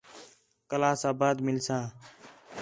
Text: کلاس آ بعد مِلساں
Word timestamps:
کلاس 0.69 1.01
آ 1.09 1.11
بعد 1.19 1.37
مِلساں 1.45 1.83